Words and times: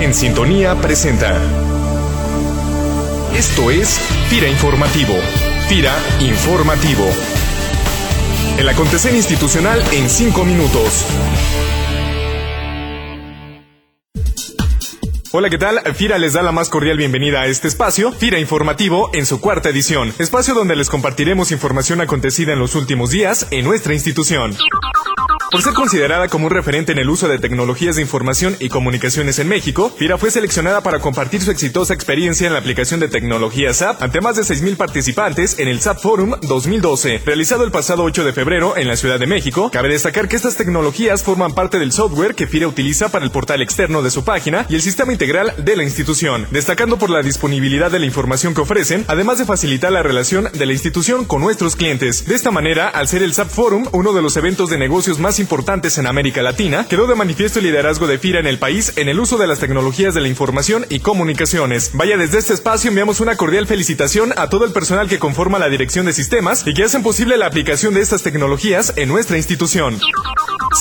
En 0.00 0.14
Sintonía 0.14 0.76
presenta. 0.76 1.36
Esto 3.34 3.72
es 3.72 3.98
FIRA 4.28 4.48
Informativo. 4.48 5.14
FIRA 5.68 5.92
Informativo. 6.20 7.04
El 8.58 8.68
acontecer 8.68 9.12
institucional 9.12 9.82
en 9.92 10.08
5 10.08 10.44
minutos. 10.44 11.04
Hola, 15.32 15.50
¿qué 15.50 15.58
tal? 15.58 15.80
FIRA 15.94 16.18
les 16.18 16.32
da 16.32 16.42
la 16.42 16.52
más 16.52 16.68
cordial 16.68 16.96
bienvenida 16.96 17.40
a 17.40 17.46
este 17.46 17.66
espacio, 17.66 18.12
FIRA 18.12 18.38
Informativo, 18.38 19.10
en 19.14 19.26
su 19.26 19.40
cuarta 19.40 19.68
edición, 19.68 20.14
espacio 20.20 20.54
donde 20.54 20.76
les 20.76 20.90
compartiremos 20.90 21.50
información 21.50 22.00
acontecida 22.00 22.52
en 22.52 22.60
los 22.60 22.76
últimos 22.76 23.10
días 23.10 23.48
en 23.50 23.64
nuestra 23.64 23.94
institución. 23.94 24.56
Por 25.50 25.62
ser 25.62 25.72
considerada 25.72 26.28
como 26.28 26.44
un 26.44 26.50
referente 26.50 26.92
en 26.92 26.98
el 26.98 27.08
uso 27.08 27.26
de 27.26 27.38
tecnologías 27.38 27.96
de 27.96 28.02
información 28.02 28.54
y 28.60 28.68
comunicaciones 28.68 29.38
en 29.38 29.48
México, 29.48 29.90
FIRA 29.96 30.18
fue 30.18 30.30
seleccionada 30.30 30.82
para 30.82 30.98
compartir 30.98 31.40
su 31.40 31.50
exitosa 31.50 31.94
experiencia 31.94 32.46
en 32.46 32.52
la 32.52 32.58
aplicación 32.58 33.00
de 33.00 33.08
tecnología 33.08 33.72
SAP 33.72 34.02
ante 34.02 34.20
más 34.20 34.36
de 34.36 34.42
6.000 34.42 34.76
participantes 34.76 35.58
en 35.58 35.68
el 35.68 35.80
SAP 35.80 36.00
Forum 36.00 36.34
2012, 36.42 37.22
realizado 37.24 37.64
el 37.64 37.70
pasado 37.70 38.02
8 38.02 38.24
de 38.24 38.34
febrero 38.34 38.76
en 38.76 38.88
la 38.88 38.96
Ciudad 38.96 39.18
de 39.18 39.26
México. 39.26 39.70
Cabe 39.72 39.88
destacar 39.88 40.28
que 40.28 40.36
estas 40.36 40.56
tecnologías 40.56 41.22
forman 41.22 41.54
parte 41.54 41.78
del 41.78 41.92
software 41.92 42.34
que 42.34 42.46
FIRA 42.46 42.68
utiliza 42.68 43.08
para 43.08 43.24
el 43.24 43.30
portal 43.30 43.62
externo 43.62 44.02
de 44.02 44.10
su 44.10 44.24
página 44.24 44.66
y 44.68 44.74
el 44.74 44.82
sistema 44.82 45.14
integral 45.14 45.54
de 45.56 45.76
la 45.76 45.82
institución, 45.82 46.46
destacando 46.50 46.98
por 46.98 47.08
la 47.08 47.22
disponibilidad 47.22 47.90
de 47.90 48.00
la 48.00 48.06
información 48.06 48.52
que 48.52 48.60
ofrecen, 48.60 49.06
además 49.08 49.38
de 49.38 49.46
facilitar 49.46 49.92
la 49.92 50.02
relación 50.02 50.50
de 50.52 50.66
la 50.66 50.74
institución 50.74 51.24
con 51.24 51.40
nuestros 51.40 51.74
clientes. 51.74 52.26
De 52.26 52.34
esta 52.34 52.50
manera, 52.50 52.86
al 52.88 53.08
ser 53.08 53.22
el 53.22 53.32
SAP 53.32 53.48
Forum 53.48 53.86
uno 53.92 54.12
de 54.12 54.20
los 54.20 54.36
eventos 54.36 54.68
de 54.68 54.76
negocios 54.76 55.18
más 55.18 55.37
importantes 55.38 55.98
en 55.98 56.06
América 56.06 56.42
Latina, 56.42 56.86
quedó 56.88 57.06
de 57.06 57.14
manifiesto 57.14 57.58
el 57.58 57.66
liderazgo 57.66 58.06
de 58.06 58.18
FIRA 58.18 58.40
en 58.40 58.46
el 58.46 58.58
país 58.58 58.92
en 58.96 59.08
el 59.08 59.20
uso 59.20 59.38
de 59.38 59.46
las 59.46 59.58
tecnologías 59.58 60.14
de 60.14 60.20
la 60.20 60.28
información 60.28 60.86
y 60.88 61.00
comunicaciones. 61.00 61.90
Vaya, 61.94 62.16
desde 62.16 62.38
este 62.38 62.54
espacio 62.54 62.88
enviamos 62.88 63.20
una 63.20 63.36
cordial 63.36 63.66
felicitación 63.66 64.32
a 64.36 64.48
todo 64.48 64.64
el 64.64 64.72
personal 64.72 65.08
que 65.08 65.18
conforma 65.18 65.58
la 65.58 65.68
dirección 65.68 66.06
de 66.06 66.12
sistemas 66.12 66.64
y 66.66 66.74
que 66.74 66.84
hacen 66.84 67.02
posible 67.02 67.36
la 67.36 67.46
aplicación 67.46 67.94
de 67.94 68.00
estas 68.00 68.22
tecnologías 68.22 68.92
en 68.96 69.08
nuestra 69.08 69.36
institución. 69.36 69.98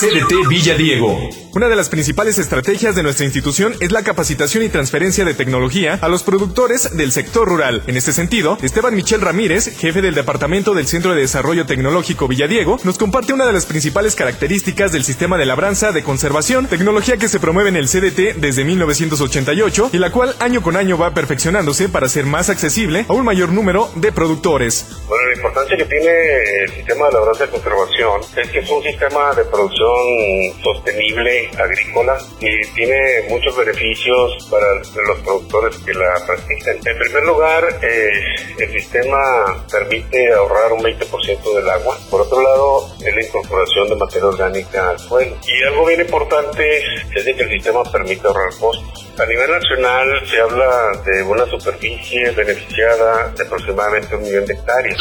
CDT 0.00 0.48
Villa 0.48 0.76
Diego. 0.76 1.28
Una 1.54 1.68
de 1.68 1.76
las 1.76 1.88
principales 1.88 2.38
estrategias 2.38 2.96
de 2.96 3.02
nuestra 3.02 3.24
institución 3.24 3.74
es 3.80 3.92
la 3.92 4.02
capacitación 4.02 4.64
y 4.64 4.68
transferencia 4.68 5.24
de 5.24 5.34
tecnología 5.34 5.98
a 6.00 6.08
los 6.08 6.22
productores 6.22 6.96
del 6.96 7.12
sector 7.12 7.46
rural. 7.46 7.82
En 7.86 7.96
este 7.96 8.12
sentido, 8.12 8.58
Esteban 8.62 8.96
Michel 8.96 9.20
Ramírez, 9.20 9.76
jefe 9.78 10.02
del 10.02 10.14
Departamento 10.14 10.74
del 10.74 10.86
Centro 10.88 11.14
de 11.14 11.20
Desarrollo 11.20 11.66
Tecnológico 11.66 12.26
Villadiego, 12.26 12.80
nos 12.82 12.98
comparte 12.98 13.32
una 13.32 13.46
de 13.46 13.52
las 13.52 13.66
principales 13.66 14.16
características 14.16 14.43
del 14.48 15.04
sistema 15.04 15.38
de 15.38 15.46
labranza 15.46 15.90
de 15.90 16.02
conservación, 16.02 16.66
tecnología 16.66 17.16
que 17.16 17.28
se 17.28 17.40
promueve 17.40 17.70
en 17.70 17.76
el 17.76 17.88
CDT 17.88 18.36
desde 18.36 18.64
1988 18.64 19.90
y 19.92 19.98
la 19.98 20.12
cual 20.12 20.36
año 20.38 20.60
con 20.60 20.76
año 20.76 20.98
va 20.98 21.14
perfeccionándose 21.14 21.88
para 21.88 22.08
ser 22.10 22.26
más 22.26 22.50
accesible 22.50 23.06
a 23.08 23.14
un 23.14 23.24
mayor 23.24 23.52
número 23.52 23.90
de 23.94 24.12
productores. 24.12 24.86
Bueno, 25.08 25.24
la 25.28 25.36
importancia 25.36 25.76
que 25.78 25.86
tiene 25.86 26.10
el 26.64 26.72
sistema 26.72 27.06
de 27.06 27.12
labranza 27.14 27.46
de 27.46 27.50
conservación 27.52 28.20
es 28.36 28.50
que 28.50 28.58
es 28.58 28.70
un 28.70 28.82
sistema 28.82 29.32
de 29.34 29.44
producción 29.44 30.62
sostenible 30.62 31.48
agrícola 31.56 32.18
y 32.38 32.66
tiene 32.74 32.98
muchos 33.30 33.56
beneficios 33.56 34.46
para 34.50 34.66
los 34.74 35.18
productores 35.24 35.78
que 35.78 35.94
la 35.94 36.14
practican. 36.26 36.76
En 36.84 36.98
primer 36.98 37.24
lugar, 37.24 37.64
eh, 37.80 38.10
el 38.58 38.72
sistema 38.72 39.18
permite 39.72 40.34
ahorrar 40.34 40.72
un 40.74 40.82
20% 40.82 41.54
del 41.54 41.70
agua. 41.70 41.96
Por 42.10 42.20
otro 42.20 42.42
lado, 42.42 42.94
es 43.02 43.14
la 43.14 43.24
incorporación 43.24 43.88
de 43.88 43.96
materia 43.96 44.33
orgánica 44.34 44.90
al 44.90 44.98
suelo. 44.98 45.36
Y 45.46 45.64
algo 45.64 45.86
bien 45.86 46.00
importante 46.00 46.78
es 47.14 47.24
de 47.24 47.34
que 47.34 47.42
el 47.42 47.50
sistema 47.50 47.82
permite 47.84 48.26
ahorrar 48.26 48.50
costos. 48.58 49.06
A 49.18 49.26
nivel 49.26 49.50
nacional 49.50 50.28
se 50.28 50.40
habla 50.40 50.92
de 51.04 51.22
una 51.22 51.46
superficie 51.46 52.30
beneficiada 52.32 53.28
de 53.30 53.44
aproximadamente 53.44 54.16
un 54.16 54.22
millón 54.22 54.44
de 54.44 54.54
hectáreas. 54.54 54.98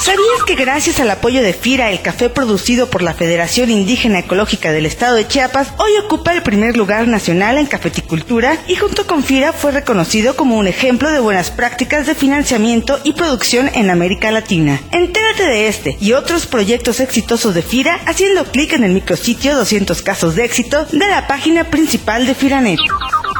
¿Sabías 0.00 0.44
que 0.46 0.54
gracias 0.54 1.00
al 1.00 1.10
apoyo 1.10 1.42
de 1.42 1.52
FIRA, 1.52 1.90
el 1.90 2.00
café 2.00 2.30
producido 2.30 2.88
por 2.88 3.02
la 3.02 3.14
Federación 3.14 3.70
Indígena 3.70 4.20
Ecológica 4.20 4.70
del 4.70 4.86
Estado 4.86 5.16
de 5.16 5.26
Chiapas 5.26 5.72
hoy 5.76 5.90
ocupa 6.04 6.32
el 6.32 6.42
primer 6.42 6.76
lugar 6.76 7.08
nacional 7.08 7.58
en 7.58 7.66
cafeticultura 7.66 8.58
y 8.68 8.76
junto 8.76 9.06
con 9.06 9.24
FIRA 9.24 9.52
fue 9.52 9.72
reconocido 9.72 10.36
como 10.36 10.56
un 10.56 10.68
ejemplo 10.68 11.10
de 11.10 11.18
buenas 11.18 11.50
prácticas 11.50 12.06
de 12.06 12.14
financiamiento 12.14 12.98
y 13.02 13.12
producción 13.12 13.70
en 13.74 13.90
América 13.90 14.30
Latina? 14.30 14.80
Entérate 14.92 15.44
de 15.44 15.68
este 15.68 15.96
y 16.00 16.12
otros 16.12 16.46
proyectos 16.46 17.00
exitosos 17.00 17.54
de 17.54 17.62
FIRA 17.62 18.00
haciendo 18.06 18.44
clic 18.44 18.72
en 18.74 18.84
el 18.84 18.92
micrositio 18.92 19.56
200 19.56 20.00
casos 20.02 20.36
de 20.36 20.44
éxito 20.44 20.86
de 20.92 21.06
la 21.08 21.26
página 21.26 21.64
principal 21.64 22.24
de 22.24 22.34
FIRANET. 22.34 22.78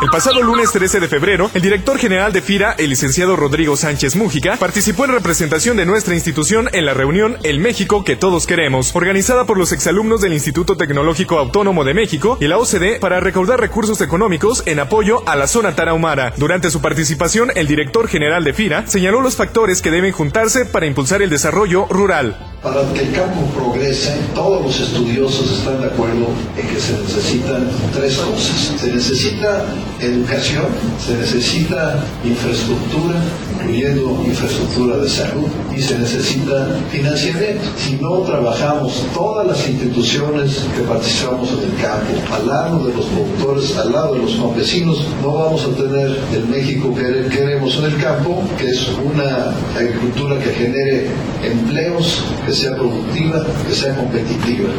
El 0.00 0.10
pasado 0.10 0.40
lunes 0.42 0.70
13 0.70 1.00
de 1.00 1.08
febrero, 1.08 1.50
el 1.54 1.60
director 1.60 1.98
general 1.98 2.32
de 2.32 2.40
FIRA, 2.40 2.76
el 2.78 2.90
licenciado 2.90 3.34
Rodrigo 3.34 3.76
Sánchez 3.76 4.14
Mújica, 4.14 4.56
participó 4.56 5.04
en 5.04 5.10
representación 5.10 5.76
de 5.76 5.86
nuestra 5.86 6.14
institución 6.14 6.68
en 6.72 6.86
la 6.86 6.94
reunión 6.94 7.36
El 7.42 7.58
México 7.58 8.04
que 8.04 8.14
todos 8.14 8.46
queremos, 8.46 8.94
organizada 8.94 9.44
por 9.44 9.58
los 9.58 9.72
exalumnos 9.72 10.20
del 10.20 10.34
Instituto 10.34 10.76
Tecnológico 10.76 11.40
Autónomo 11.40 11.82
de 11.82 11.94
México 11.94 12.38
y 12.40 12.46
la 12.46 12.58
OCDE 12.58 13.00
para 13.00 13.18
recaudar 13.18 13.58
recursos 13.58 14.00
económicos 14.00 14.62
en 14.66 14.78
apoyo 14.78 15.28
a 15.28 15.34
la 15.34 15.48
zona 15.48 15.74
tarahumara. 15.74 16.32
Durante 16.36 16.70
su 16.70 16.80
participación, 16.80 17.50
el 17.56 17.66
director 17.66 18.06
general 18.06 18.44
de 18.44 18.52
FIRA 18.52 18.86
señaló 18.86 19.20
los 19.20 19.34
factores 19.34 19.82
que 19.82 19.90
deben 19.90 20.12
juntarse 20.12 20.64
para 20.64 20.86
impulsar 20.86 21.22
el 21.22 21.30
desarrollo 21.30 21.86
rural. 21.90 22.57
Para 22.62 22.82
que 22.92 23.02
el 23.02 23.12
campo 23.12 23.40
progrese, 23.54 24.16
todos 24.34 24.60
los 24.64 24.80
estudiosos 24.80 25.58
están 25.58 25.80
de 25.80 25.86
acuerdo 25.86 26.26
en 26.56 26.66
que 26.66 26.80
se 26.80 26.92
necesitan 26.98 27.68
tres 27.94 28.16
cosas. 28.16 28.80
Se 28.80 28.92
necesita 28.92 29.64
educación, 30.00 30.66
se 30.98 31.14
necesita 31.14 32.04
infraestructura, 32.24 33.14
incluyendo 33.54 34.24
infraestructura 34.26 34.96
de 34.96 35.08
salud, 35.08 35.46
y 35.72 35.80
se 35.80 36.00
necesita 36.00 36.66
financiamiento. 36.90 37.62
Si 37.76 37.92
no 37.94 38.22
trabajamos 38.22 39.06
todas 39.14 39.46
las 39.46 39.68
instituciones 39.68 40.66
que 40.76 40.82
participamos 40.82 41.50
en 41.52 41.70
el 41.70 41.80
campo, 41.80 42.12
al 42.34 42.48
lado 42.48 42.86
de 42.88 42.94
los 42.94 43.06
productores, 43.06 43.76
al 43.76 43.92
lado 43.92 44.14
de 44.14 44.22
los 44.22 44.34
campesinos, 44.34 45.06
no 45.22 45.32
vamos 45.32 45.64
a 45.64 45.76
tener 45.76 46.18
el 46.34 46.48
México 46.48 46.92
que 46.92 47.28
queremos 47.28 47.76
en 47.76 47.84
el 47.84 47.96
campo, 47.98 48.42
que 48.58 48.68
es 48.68 48.88
una 49.04 49.54
agricultura 49.76 50.40
que 50.40 50.50
genere 50.50 51.06
empleos, 51.44 52.24
que 52.48 52.54
sea 52.54 52.74
productiva, 52.74 53.44
que 53.66 53.74
sea 53.74 53.94
competitiva. 53.94 54.70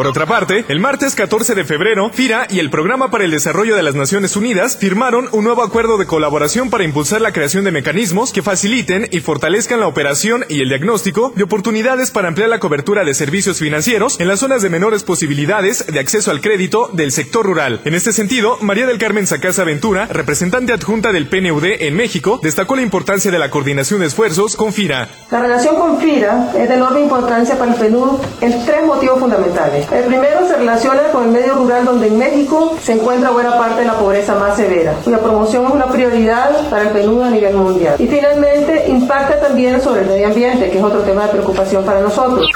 Por 0.00 0.06
otra 0.06 0.24
parte, 0.24 0.64
el 0.68 0.80
martes 0.80 1.14
14 1.14 1.54
de 1.54 1.64
febrero, 1.64 2.08
FIRA 2.08 2.46
y 2.48 2.58
el 2.58 2.70
Programa 2.70 3.10
para 3.10 3.24
el 3.24 3.30
Desarrollo 3.30 3.76
de 3.76 3.82
las 3.82 3.94
Naciones 3.94 4.34
Unidas 4.34 4.78
firmaron 4.78 5.28
un 5.32 5.44
nuevo 5.44 5.62
acuerdo 5.62 5.98
de 5.98 6.06
colaboración 6.06 6.70
para 6.70 6.84
impulsar 6.84 7.20
la 7.20 7.34
creación 7.34 7.64
de 7.64 7.70
mecanismos 7.70 8.32
que 8.32 8.40
faciliten 8.40 9.08
y 9.10 9.20
fortalezcan 9.20 9.78
la 9.78 9.86
operación 9.88 10.46
y 10.48 10.62
el 10.62 10.70
diagnóstico 10.70 11.34
de 11.36 11.42
oportunidades 11.42 12.10
para 12.10 12.28
ampliar 12.28 12.48
la 12.48 12.60
cobertura 12.60 13.04
de 13.04 13.12
servicios 13.12 13.58
financieros 13.58 14.18
en 14.20 14.28
las 14.28 14.40
zonas 14.40 14.62
de 14.62 14.70
menores 14.70 15.04
posibilidades 15.04 15.84
de 15.86 16.00
acceso 16.00 16.30
al 16.30 16.40
crédito 16.40 16.88
del 16.94 17.12
sector 17.12 17.44
rural. 17.44 17.82
En 17.84 17.92
este 17.92 18.12
sentido, 18.12 18.56
María 18.62 18.86
del 18.86 18.96
Carmen 18.96 19.26
Sacasa 19.26 19.64
Ventura, 19.64 20.06
representante 20.06 20.72
adjunta 20.72 21.12
del 21.12 21.28
PNUD 21.28 21.64
en 21.78 21.94
México, 21.94 22.40
destacó 22.42 22.74
la 22.74 22.80
importancia 22.80 23.30
de 23.30 23.38
la 23.38 23.50
coordinación 23.50 24.00
de 24.00 24.06
esfuerzos 24.06 24.56
con 24.56 24.72
FIRA. 24.72 25.10
La 25.30 25.40
relación 25.40 25.76
con 25.76 26.00
FIRA 26.00 26.52
es 26.56 26.70
de 26.70 26.74
enorme 26.74 27.02
importancia 27.02 27.58
para 27.58 27.74
el 27.74 27.78
PNUD 27.78 28.18
en 28.40 28.64
tres 28.64 28.86
motivos 28.86 29.20
fundamentales. 29.20 29.89
El 29.92 30.04
primero 30.04 30.46
se 30.46 30.56
relaciona 30.56 31.10
con 31.10 31.24
el 31.24 31.30
medio 31.30 31.54
rural 31.56 31.84
donde 31.84 32.06
en 32.06 32.16
México 32.16 32.76
se 32.80 32.92
encuentra 32.92 33.30
buena 33.30 33.58
parte 33.58 33.80
de 33.80 33.86
la 33.86 33.94
pobreza 33.94 34.36
más 34.36 34.56
severa, 34.56 34.94
cuya 35.02 35.18
promoción 35.18 35.66
es 35.66 35.72
una 35.72 35.86
prioridad 35.86 36.68
para 36.70 36.82
el 36.82 36.88
PNUD 36.90 37.22
a 37.22 37.30
nivel 37.30 37.54
mundial. 37.54 37.96
Y 37.98 38.06
finalmente 38.06 38.88
impacta 38.88 39.40
también 39.40 39.80
sobre 39.82 40.02
el 40.02 40.06
medio 40.06 40.28
ambiente, 40.28 40.70
que 40.70 40.78
es 40.78 40.84
otro 40.84 41.00
tema 41.00 41.24
de 41.24 41.30
preocupación 41.30 41.84
para 41.84 42.00
nosotros. 42.00 42.46